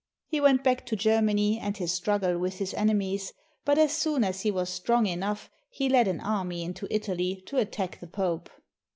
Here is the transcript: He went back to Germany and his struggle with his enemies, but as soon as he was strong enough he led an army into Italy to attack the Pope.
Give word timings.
He 0.25 0.41
went 0.41 0.63
back 0.63 0.83
to 0.87 0.95
Germany 0.95 1.59
and 1.59 1.77
his 1.77 1.91
struggle 1.91 2.39
with 2.39 2.57
his 2.57 2.73
enemies, 2.73 3.33
but 3.63 3.77
as 3.77 3.91
soon 3.95 4.23
as 4.23 4.41
he 4.41 4.49
was 4.49 4.67
strong 4.67 5.05
enough 5.05 5.47
he 5.69 5.89
led 5.89 6.07
an 6.07 6.19
army 6.21 6.63
into 6.63 6.91
Italy 6.91 7.43
to 7.45 7.59
attack 7.59 7.99
the 7.99 8.07
Pope. 8.07 8.49